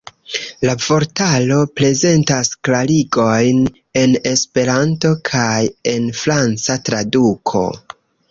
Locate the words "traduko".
6.89-7.63